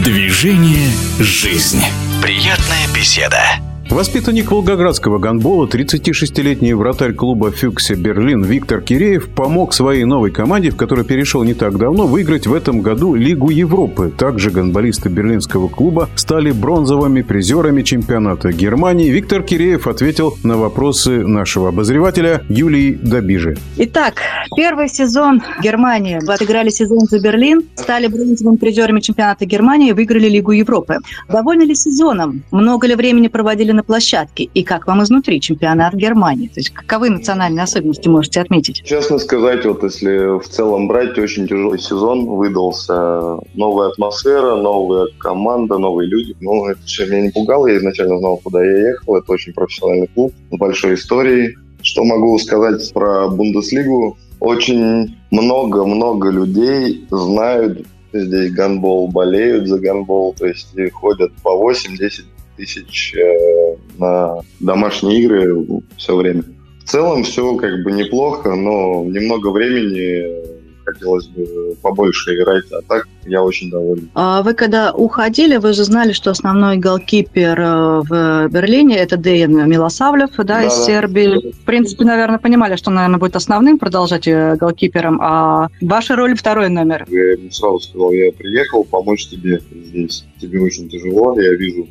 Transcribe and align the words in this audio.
Движение 0.00 0.90
«Жизнь». 1.18 1.84
Приятная 2.22 2.88
беседа. 2.94 3.42
Воспитанник 3.90 4.50
волгоградского 4.50 5.18
гандбола, 5.18 5.66
36-летний 5.66 6.72
вратарь 6.72 7.12
клуба 7.12 7.50
«Фюксе 7.50 7.94
Берлин» 7.94 8.42
Виктор 8.42 8.80
Киреев 8.80 9.28
помог 9.28 9.74
своей 9.74 10.04
новой 10.04 10.30
команде, 10.30 10.70
в 10.70 10.76
которой 10.76 11.04
перешел 11.04 11.42
не 11.44 11.52
так 11.52 11.76
давно, 11.76 12.06
выиграть 12.06 12.46
в 12.46 12.54
этом 12.54 12.80
году 12.80 13.14
Лигу 13.14 13.50
Европы. 13.50 14.10
Также 14.16 14.50
гандболисты 14.50 15.10
берлинского 15.10 15.68
клуба 15.68 16.08
стали 16.14 16.52
бронзовыми 16.52 17.20
призерами 17.20 17.82
чемпионата 17.82 18.50
Германии. 18.52 19.10
Виктор 19.10 19.42
Киреев 19.42 19.86
ответил 19.86 20.38
на 20.42 20.56
вопросы 20.56 21.26
нашего 21.26 21.68
обозревателя 21.68 22.42
Юлии 22.48 22.94
Добижи. 22.94 23.58
Итак, 23.76 24.22
первый 24.56 24.88
сезон 24.88 25.42
Германии. 25.62 26.18
Вы 26.24 26.32
отыграли 26.32 26.70
сезон 26.70 27.06
за 27.10 27.20
Берлин, 27.20 27.62
стали 27.74 28.06
бронзовыми 28.06 28.56
призерами 28.56 29.00
чемпионата 29.00 29.44
Германии 29.44 29.90
и 29.90 29.92
выиграли 29.92 30.28
Лигу 30.28 30.52
Европы. 30.52 30.96
Довольны 31.28 31.64
ли 31.64 31.74
сезоном? 31.74 32.42
Много 32.50 32.86
ли 32.86 32.94
времени 32.94 33.28
проводили 33.28 33.72
на 33.72 33.81
на 33.82 33.84
площадке? 33.84 34.44
И 34.44 34.62
как 34.62 34.86
вам 34.86 35.02
изнутри 35.02 35.40
чемпионат 35.40 35.94
Германии? 35.94 36.46
То 36.46 36.60
есть 36.60 36.70
каковы 36.70 37.10
национальные 37.10 37.64
особенности 37.64 38.08
можете 38.08 38.40
отметить? 38.40 38.82
Честно 38.84 39.18
сказать, 39.18 39.64
вот 39.64 39.82
если 39.82 40.38
в 40.38 40.48
целом 40.48 40.88
брать, 40.88 41.18
очень 41.18 41.48
тяжелый 41.48 41.78
сезон 41.78 42.26
выдался. 42.26 43.38
Новая 43.54 43.88
атмосфера, 43.88 44.56
новая 44.56 45.08
команда, 45.18 45.78
новые 45.78 46.08
люди. 46.08 46.36
Ну, 46.40 46.66
это 46.66 46.80
все 46.84 47.06
меня 47.06 47.22
не 47.22 47.30
пугало. 47.30 47.66
Я 47.66 47.78
изначально 47.78 48.18
знал, 48.18 48.38
куда 48.42 48.64
я 48.64 48.90
ехал. 48.90 49.16
Это 49.16 49.32
очень 49.32 49.52
профессиональный 49.52 50.06
клуб 50.06 50.32
с 50.50 50.56
большой 50.56 50.94
историей. 50.94 51.56
Что 51.82 52.04
могу 52.04 52.38
сказать 52.38 52.92
про 52.92 53.28
Бундеслигу? 53.28 54.16
Очень 54.38 55.16
много-много 55.30 56.30
людей 56.30 57.04
знают 57.10 57.84
здесь 58.12 58.52
гандбол, 58.52 59.08
болеют 59.08 59.66
за 59.66 59.78
гандбол, 59.78 60.34
то 60.38 60.46
есть 60.46 60.68
ходят 60.92 61.32
по 61.42 61.70
8-10 61.70 62.24
тысяч 62.56 63.14
э, 63.14 63.61
на 63.98 64.40
домашние 64.60 65.22
игры 65.22 65.66
все 65.96 66.16
время. 66.16 66.44
В 66.84 66.88
целом 66.88 67.22
все 67.22 67.56
как 67.56 67.82
бы 67.84 67.92
неплохо, 67.92 68.54
но 68.54 69.04
немного 69.04 69.50
времени 69.50 70.42
хотелось 70.84 71.26
бы 71.28 71.76
побольше 71.80 72.34
играть, 72.34 72.64
а 72.72 72.82
так 72.82 73.08
я 73.26 73.42
очень 73.42 73.70
доволен. 73.70 74.10
А 74.14 74.42
вы 74.42 74.54
когда 74.54 74.92
уходили, 74.92 75.56
вы 75.56 75.72
же 75.72 75.84
знали, 75.84 76.12
что 76.12 76.30
основной 76.30 76.76
голкипер 76.76 77.60
э, 77.60 78.00
в 78.00 78.48
Берлине 78.48 78.98
это 78.98 79.16
Дейн 79.16 79.68
Милосавлев, 79.68 80.30
да, 80.36 80.44
да 80.44 80.64
из. 80.64 80.72
Сербии. 80.84 81.52
В 81.52 81.64
принципе, 81.64 82.04
наверное, 82.04 82.38
понимали, 82.38 82.76
что, 82.76 82.90
наверное, 82.90 83.18
будет 83.18 83.36
основным 83.36 83.78
продолжать 83.78 84.26
э, 84.26 84.56
голкипером, 84.56 85.20
а 85.22 85.68
ваша 85.80 86.16
роль 86.16 86.36
второй 86.36 86.68
номер. 86.68 87.06
Я 87.08 87.32
ему 87.32 87.50
сразу 87.50 87.80
сказал, 87.80 88.12
я 88.12 88.32
приехал 88.32 88.84
помочь 88.84 89.28
тебе 89.28 89.60
здесь. 89.72 90.24
Тебе 90.40 90.60
очень 90.60 90.88
тяжело, 90.88 91.38
я 91.40 91.54
вижу 91.54 91.86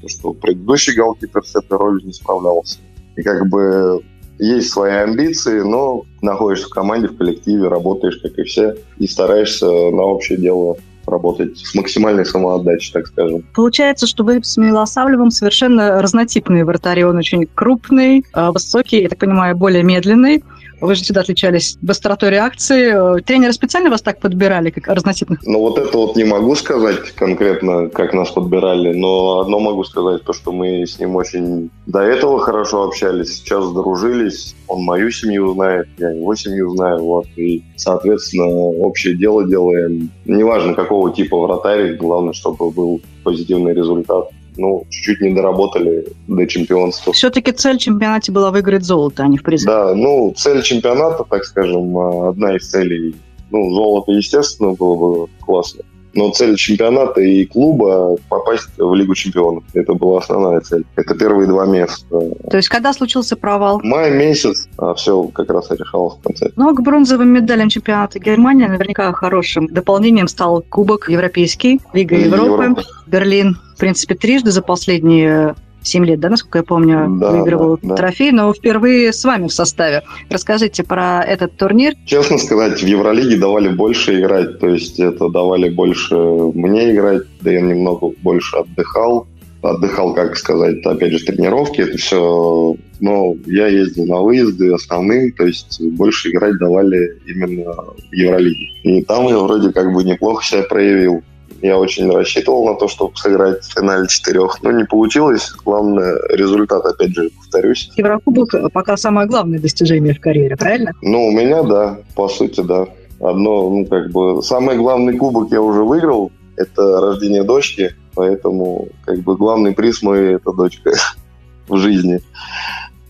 то, 0.00 0.08
что 0.08 0.32
предыдущий 0.32 0.94
голкипер 0.94 1.44
с 1.44 1.54
этой 1.56 1.76
ролью 1.76 2.06
не 2.06 2.12
справлялся. 2.12 2.78
И 3.16 3.22
как 3.22 3.48
бы 3.48 4.02
есть 4.38 4.70
свои 4.70 4.92
амбиции, 4.92 5.60
но 5.60 6.04
находишься 6.22 6.66
в 6.66 6.70
команде, 6.70 7.08
в 7.08 7.16
коллективе, 7.16 7.68
работаешь, 7.68 8.18
как 8.22 8.38
и 8.38 8.42
все, 8.44 8.74
и 8.98 9.06
стараешься 9.06 9.66
на 9.66 10.02
общее 10.02 10.38
дело 10.38 10.76
работать 11.06 11.58
с 11.58 11.74
максимальной 11.74 12.24
самоотдачей, 12.24 12.92
так 12.92 13.06
скажем. 13.06 13.44
Получается, 13.54 14.06
что 14.06 14.24
вы 14.24 14.42
с 14.42 14.56
Милосавлевым 14.56 15.30
совершенно 15.30 16.00
разнотипные 16.00 16.64
вратари. 16.64 17.02
Он 17.02 17.16
очень 17.16 17.46
крупный, 17.46 18.24
а, 18.32 18.52
высокий, 18.52 19.02
я 19.02 19.08
так 19.08 19.18
понимаю, 19.18 19.56
более 19.56 19.82
медленный. 19.82 20.42
Вы 20.80 20.94
же 20.94 21.02
всегда 21.02 21.20
отличались 21.20 21.76
быстротой 21.82 22.30
реакции. 22.30 23.20
Тренеры 23.22 23.52
специально 23.52 23.90
вас 23.90 24.02
так 24.02 24.20
подбирали, 24.20 24.70
как 24.70 24.88
разнотипных? 24.88 25.40
Ну, 25.44 25.60
вот 25.60 25.78
это 25.78 25.96
вот 25.96 26.16
не 26.16 26.24
могу 26.24 26.54
сказать 26.54 27.10
конкретно, 27.12 27.88
как 27.88 28.14
нас 28.14 28.30
подбирали, 28.30 28.92
но 28.92 29.40
одно 29.40 29.60
могу 29.60 29.84
сказать, 29.84 30.24
то, 30.24 30.32
что 30.32 30.52
мы 30.52 30.86
с 30.86 30.98
ним 30.98 31.16
очень 31.16 31.70
до 31.86 32.00
этого 32.00 32.40
хорошо 32.40 32.84
общались, 32.84 33.36
сейчас 33.36 33.70
дружились. 33.72 34.54
Он 34.68 34.82
мою 34.82 35.10
семью 35.10 35.52
знает, 35.54 35.88
я 35.98 36.10
его 36.10 36.34
семью 36.34 36.70
знаю, 36.76 37.02
вот, 37.02 37.26
и, 37.36 37.62
соответственно, 37.76 38.46
общее 38.46 39.16
дело 39.16 39.46
делаем. 39.46 40.10
Неважно, 40.24 40.74
какого 40.74 41.12
типа 41.12 41.38
вратарь, 41.40 41.96
главное, 41.96 42.32
чтобы 42.32 42.70
был 42.70 43.00
позитивный 43.22 43.74
результат 43.74 44.30
ну, 44.56 44.84
чуть-чуть 44.90 45.20
не 45.20 45.34
доработали 45.34 46.06
до 46.28 46.46
чемпионства. 46.46 47.12
Все-таки 47.12 47.52
цель 47.52 47.78
чемпионата 47.78 48.32
была 48.32 48.50
выиграть 48.50 48.84
золото, 48.84 49.22
а 49.22 49.28
не 49.28 49.38
в 49.38 49.42
приз. 49.42 49.64
Да, 49.64 49.94
ну, 49.94 50.32
цель 50.36 50.62
чемпионата, 50.62 51.24
так 51.28 51.44
скажем, 51.44 51.96
а, 51.96 52.30
одна 52.30 52.56
из 52.56 52.68
целей. 52.68 53.14
Ну, 53.50 53.70
золото, 53.72 54.12
естественно, 54.12 54.72
было 54.72 54.94
бы 54.94 55.28
классно. 55.40 55.82
Но 56.14 56.30
цель 56.30 56.56
чемпионата 56.56 57.20
и 57.20 57.44
клуба 57.46 58.16
попасть 58.28 58.68
в 58.76 58.94
Лигу 58.94 59.14
чемпионов. 59.14 59.64
Это 59.74 59.94
была 59.94 60.18
основная 60.18 60.60
цель. 60.60 60.84
Это 60.96 61.14
первые 61.14 61.46
два 61.46 61.66
места. 61.66 62.04
То 62.50 62.56
есть 62.56 62.68
когда 62.68 62.92
случился 62.92 63.36
провал? 63.36 63.80
Май 63.84 64.10
месяц, 64.10 64.68
а 64.76 64.94
все 64.94 65.22
как 65.24 65.50
раз 65.50 65.70
решалось 65.70 66.16
в 66.16 66.22
конце. 66.22 66.50
Ну, 66.56 66.70
а 66.70 66.74
к 66.74 66.82
бронзовым 66.82 67.28
медалям 67.28 67.68
чемпионата 67.68 68.18
Германии 68.18 68.66
наверняка 68.66 69.12
хорошим 69.12 69.68
дополнением 69.68 70.26
стал 70.26 70.64
Кубок 70.68 71.08
Европейский, 71.08 71.80
Лига 71.92 72.16
Европы, 72.16 72.64
Европа. 72.64 72.82
Берлин. 73.06 73.56
В 73.80 73.82
принципе, 73.82 74.14
трижды 74.14 74.50
за 74.50 74.60
последние 74.60 75.54
7 75.82 76.04
лет, 76.04 76.20
да, 76.20 76.28
насколько 76.28 76.58
я 76.58 76.64
помню, 76.64 77.16
да, 77.18 77.30
выигрывал 77.30 77.78
да, 77.82 77.94
трофей, 77.94 78.30
но 78.30 78.52
впервые 78.52 79.10
с 79.10 79.24
вами 79.24 79.48
в 79.48 79.54
составе. 79.54 80.02
Расскажите 80.28 80.84
про 80.84 81.24
этот 81.24 81.56
турнир. 81.56 81.94
Честно 82.04 82.36
сказать, 82.36 82.82
в 82.82 82.86
Евролиге 82.86 83.38
давали 83.38 83.70
больше 83.70 84.20
играть, 84.20 84.58
то 84.58 84.68
есть 84.68 85.00
это 85.00 85.30
давали 85.30 85.70
больше 85.70 86.14
мне 86.14 86.92
играть, 86.92 87.22
да 87.40 87.52
я 87.52 87.62
немного 87.62 88.12
больше 88.20 88.58
отдыхал. 88.58 89.26
Отдыхал, 89.62 90.12
как 90.12 90.36
сказать, 90.36 90.84
опять 90.84 91.12
же, 91.12 91.24
тренировки, 91.24 91.80
это 91.80 91.96
все 91.96 92.76
но 93.00 93.34
я 93.46 93.66
ездил 93.66 94.06
на 94.06 94.20
выезды 94.20 94.74
основным, 94.74 95.32
то 95.32 95.46
есть 95.46 95.80
больше 95.80 96.30
играть 96.30 96.58
давали 96.58 97.18
именно 97.26 97.72
в 97.72 98.12
Евролиге. 98.12 98.66
И 98.82 99.02
там 99.04 99.26
я 99.28 99.38
вроде 99.38 99.72
как 99.72 99.92
бы 99.92 100.04
неплохо 100.04 100.44
себя 100.44 100.62
проявил. 100.64 101.22
Я 101.62 101.78
очень 101.78 102.10
рассчитывал 102.10 102.66
на 102.66 102.74
то, 102.74 102.88
чтобы 102.88 103.16
сыграть 103.16 103.62
в 103.62 103.72
финале 103.72 104.08
четырех, 104.08 104.62
но 104.62 104.72
не 104.72 104.84
получилось. 104.84 105.52
Главное, 105.64 106.16
результат, 106.30 106.84
опять 106.86 107.10
же, 107.10 107.30
повторюсь. 107.30 107.90
Еврокубок 107.96 108.54
пока 108.72 108.96
самое 108.96 109.28
главное 109.28 109.58
достижение 109.58 110.14
в 110.14 110.20
карьере, 110.20 110.56
правильно? 110.56 110.92
Ну, 111.02 111.26
у 111.26 111.30
меня, 111.32 111.62
да, 111.62 111.98
по 112.14 112.28
сути, 112.28 112.62
да. 112.62 112.86
Одно, 113.20 113.68
ну, 113.68 113.86
как 113.86 114.10
бы, 114.10 114.42
самый 114.42 114.76
главный 114.76 115.18
кубок 115.18 115.50
я 115.52 115.60
уже 115.60 115.82
выиграл, 115.82 116.32
это 116.56 117.00
рождение 117.00 117.42
дочки, 117.42 117.94
поэтому, 118.14 118.88
как 119.04 119.18
бы, 119.20 119.36
главный 119.36 119.72
приз 119.72 120.02
мой– 120.02 120.34
это 120.34 120.52
дочка 120.52 120.92
в 121.68 121.76
жизни. 121.76 122.20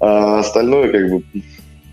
А 0.01 0.41
остальное, 0.41 0.91
как 0.91 1.11
бы, 1.11 1.23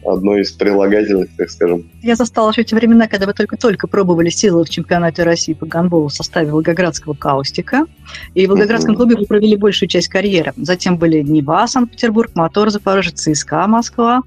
одно 0.06 0.38
из 0.38 0.52
прилагательных, 0.52 1.30
так 1.38 1.50
скажем. 1.50 1.90
Я 2.02 2.16
застала 2.16 2.52
еще 2.52 2.64
те 2.64 2.76
времена, 2.76 3.08
когда 3.08 3.26
вы 3.26 3.34
только-только 3.34 3.88
пробовали 3.88 4.30
силы 4.30 4.64
в 4.64 4.70
чемпионате 4.70 5.24
России 5.24 5.54
по 5.54 5.66
гандболу 5.66 6.08
в 6.08 6.14
составе 6.14 6.52
Волгоградского 6.52 7.14
«Каустика». 7.14 7.86
И 8.34 8.46
в 8.46 8.50
Волгоградском 8.50 8.96
клубе 8.96 9.16
вы 9.16 9.26
провели 9.26 9.56
большую 9.56 9.90
часть 9.90 10.08
карьеры. 10.08 10.54
Затем 10.58 10.98
были 10.98 11.22
Нева, 11.22 11.68
Санкт-Петербург, 11.68 12.32
Мотор, 12.36 12.70
Запорожье, 12.70 13.14
ЦСКА, 13.14 13.68
Москва 13.68 14.24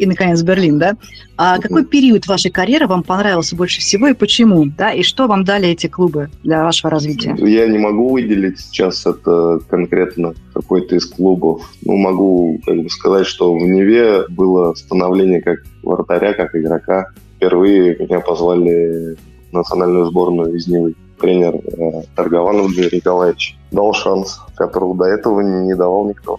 и, 0.00 0.06
наконец, 0.06 0.40
Берлин, 0.42 0.78
да? 0.78 0.96
А 1.36 1.58
какой 1.58 1.84
период 1.84 2.26
вашей 2.26 2.50
карьеры 2.50 2.86
вам 2.86 3.02
понравился 3.02 3.54
больше 3.54 3.80
всего 3.80 4.08
и 4.08 4.14
почему, 4.14 4.64
да? 4.64 4.92
И 4.92 5.02
что 5.02 5.26
вам 5.26 5.44
дали 5.44 5.68
эти 5.68 5.88
клубы 5.88 6.30
для 6.42 6.64
вашего 6.64 6.90
развития? 6.90 7.36
Я 7.38 7.66
не 7.68 7.76
могу 7.76 8.08
выделить 8.08 8.58
сейчас 8.58 9.04
это 9.04 9.60
конкретно 9.68 10.34
какой-то 10.54 10.96
из 10.96 11.04
клубов. 11.04 11.70
Ну, 11.84 11.96
могу 11.96 12.58
как 12.64 12.82
бы 12.82 12.88
сказать, 12.88 13.26
что 13.26 13.54
в 13.54 13.58
Неве 13.58 14.24
было 14.30 14.72
становление 14.74 15.42
как 15.42 15.58
вратаря, 15.82 16.32
как 16.32 16.56
игрока. 16.56 17.08
Впервые 17.36 17.96
меня 17.98 18.20
позвали 18.20 19.16
в 19.50 19.52
национальную 19.52 20.06
сборную 20.06 20.54
из 20.56 20.66
Невы. 20.66 20.94
Тренер 21.20 21.56
э, 21.56 22.02
Торгованов 22.16 22.74
Дмитрий 22.74 22.96
Николаевич 22.96 23.58
дал 23.70 23.92
шанс, 23.92 24.40
которого 24.56 24.96
до 24.96 25.04
этого 25.04 25.42
не 25.42 25.74
давал 25.74 26.08
никто. 26.08 26.38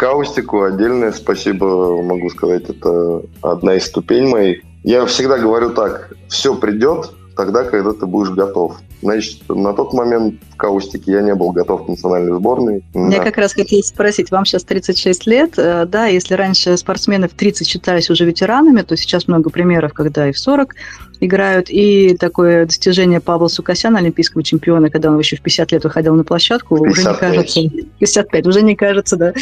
Каустику 0.00 0.62
отдельное 0.62 1.12
спасибо, 1.12 2.02
могу 2.02 2.30
сказать, 2.30 2.70
это 2.70 3.20
одна 3.42 3.74
из 3.74 3.84
ступеней 3.84 4.32
моих. 4.32 4.62
Я 4.82 5.04
всегда 5.04 5.36
говорю 5.36 5.72
так, 5.72 6.14
все 6.26 6.54
придет 6.54 7.10
тогда, 7.36 7.64
когда 7.64 7.92
ты 7.92 8.06
будешь 8.06 8.30
готов. 8.30 8.78
Значит, 9.02 9.46
на 9.50 9.74
тот 9.74 9.92
момент 9.92 10.36
в 10.54 10.56
Каустике 10.56 11.12
я 11.12 11.20
не 11.20 11.34
был 11.34 11.52
готов 11.52 11.84
к 11.84 11.88
национальной 11.88 12.34
сборной. 12.34 12.82
Мне 12.94 13.18
да. 13.18 13.24
как 13.24 13.36
раз 13.36 13.52
хотелось 13.52 13.88
спросить, 13.88 14.30
вам 14.30 14.46
сейчас 14.46 14.64
36 14.64 15.26
лет, 15.26 15.58
э, 15.58 15.84
да, 15.84 16.06
если 16.06 16.32
раньше 16.32 16.78
спортсмены 16.78 17.28
в 17.28 17.34
30 17.34 17.68
считались 17.68 18.08
уже 18.08 18.24
ветеранами, 18.24 18.80
то 18.80 18.96
сейчас 18.96 19.28
много 19.28 19.50
примеров, 19.50 19.92
когда 19.92 20.30
и 20.30 20.32
в 20.32 20.38
40 20.38 20.76
играют, 21.20 21.68
и 21.70 22.16
такое 22.16 22.66
достижение 22.66 23.20
Павла 23.20 23.48
Сукасяна, 23.48 23.98
олимпийского 23.98 24.42
чемпиона, 24.42 24.90
когда 24.90 25.10
он 25.10 25.18
еще 25.18 25.36
в 25.36 25.42
50 25.42 25.72
лет 25.72 25.84
выходил 25.84 26.14
на 26.14 26.24
площадку, 26.24 26.76
55. 26.76 26.90
уже 26.90 27.02
не 27.02 27.14
кажется, 27.18 27.60
55, 27.98 28.46
уже 28.46 28.62
не 28.62 28.76
кажется, 28.76 29.16
да, 29.16 29.32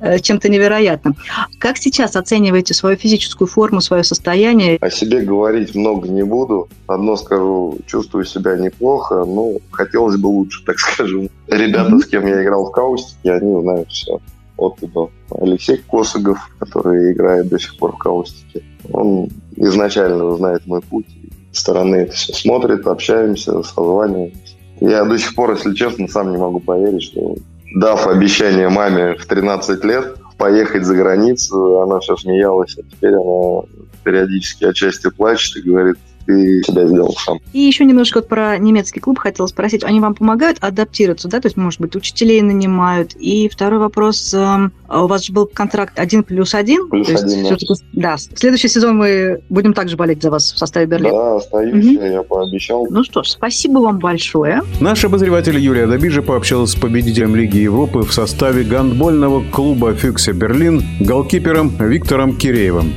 э, 0.00 0.18
чем-то 0.18 0.48
невероятным. 0.48 1.16
Как 1.58 1.76
сейчас 1.76 2.16
оцениваете 2.16 2.74
свою 2.74 2.96
физическую 2.96 3.48
форму, 3.48 3.80
свое 3.80 4.04
состояние? 4.04 4.78
О 4.80 4.90
себе 4.90 5.20
говорить 5.20 5.74
много 5.74 6.08
не 6.08 6.24
буду. 6.24 6.68
Одно 6.86 7.16
скажу, 7.16 7.78
чувствую 7.86 8.24
себя 8.24 8.56
неплохо, 8.56 9.24
но 9.24 9.52
хотелось 9.70 10.16
бы 10.16 10.26
лучше, 10.28 10.62
так 10.66 10.78
скажем. 10.78 11.28
Ребята, 11.48 11.92
mm-hmm. 11.92 12.00
с 12.00 12.06
кем 12.06 12.26
я 12.26 12.42
играл 12.42 12.66
в 12.66 12.72
каустике, 12.72 13.32
они 13.32 13.60
знают 13.62 13.88
все 13.90 14.18
от 14.58 14.82
и 14.82 14.86
до. 14.86 15.10
Алексей 15.30 15.78
Косыгов, 15.78 16.50
который 16.58 17.12
играет 17.12 17.48
до 17.48 17.58
сих 17.58 17.78
пор 17.78 17.92
в 17.92 17.98
каустике, 17.98 18.62
он 18.92 19.28
изначально 19.56 20.36
знает 20.36 20.66
мой 20.66 20.82
путь. 20.82 21.06
Стороны 21.52 21.96
это 21.96 22.12
все 22.12 22.32
смотрит, 22.32 22.86
общаемся, 22.86 23.62
созваниваемся. 23.62 24.56
Я 24.80 25.04
до 25.04 25.18
сих 25.18 25.34
пор, 25.34 25.52
если 25.52 25.74
честно, 25.74 26.08
сам 26.08 26.30
не 26.30 26.38
могу 26.38 26.60
поверить, 26.60 27.02
что 27.02 27.36
дав 27.74 28.06
обещание 28.06 28.68
маме 28.68 29.14
в 29.14 29.26
13 29.26 29.84
лет 29.84 30.16
поехать 30.36 30.84
за 30.84 30.94
границу, 30.94 31.80
она 31.80 31.98
все 31.98 32.16
смеялась, 32.16 32.76
а 32.78 32.82
теперь 32.82 33.14
она 33.14 33.62
периодически 34.04 34.64
отчасти 34.64 35.10
плачет 35.10 35.56
и 35.56 35.68
говорит, 35.68 35.96
ты 36.28 36.62
себя 36.62 36.86
сделал 36.86 37.14
сам. 37.14 37.40
И 37.54 37.60
еще 37.60 37.86
немножко 37.86 38.18
вот 38.18 38.28
про 38.28 38.58
немецкий 38.58 39.00
клуб 39.00 39.18
хотела 39.18 39.46
спросить. 39.46 39.82
Они 39.82 39.98
вам 39.98 40.14
помогают 40.14 40.58
адаптироваться, 40.60 41.26
да? 41.28 41.40
То 41.40 41.46
есть, 41.46 41.56
может 41.56 41.80
быть, 41.80 41.96
учителей 41.96 42.42
нанимают. 42.42 43.14
И 43.14 43.48
второй 43.48 43.78
вопрос. 43.78 44.34
Эм, 44.34 44.72
у 44.88 45.06
вас 45.06 45.24
же 45.24 45.32
был 45.32 45.46
контракт 45.46 45.98
один 45.98 46.22
плюс 46.22 46.54
один. 46.54 46.88
Плюс 46.90 47.08
один, 47.08 47.44
да. 47.44 47.76
да. 47.94 48.16
В 48.16 48.38
следующий 48.38 48.68
сезон 48.68 48.98
мы 48.98 49.40
будем 49.48 49.72
также 49.72 49.96
болеть 49.96 50.22
за 50.22 50.30
вас 50.30 50.52
в 50.52 50.58
составе 50.58 50.84
Берлина. 50.84 51.10
Да, 51.10 51.36
остаюсь, 51.36 51.96
угу. 51.96 52.04
я 52.04 52.22
пообещал. 52.22 52.86
Ну 52.90 53.02
что 53.04 53.22
ж, 53.22 53.28
спасибо 53.28 53.78
вам 53.78 53.98
большое. 53.98 54.60
Наш 54.80 55.04
обозреватель 55.04 55.58
Юлия 55.58 55.86
Добижа 55.86 56.20
пообщалась 56.20 56.72
с 56.72 56.76
победителем 56.76 57.34
Лиги 57.34 57.58
Европы 57.58 58.00
в 58.00 58.12
составе 58.12 58.64
гандбольного 58.64 59.42
клуба 59.50 59.94
«Фюксе 59.94 60.32
Берлин» 60.32 60.82
голкипером 61.00 61.70
Виктором 61.78 62.36
Киреевым. 62.36 62.92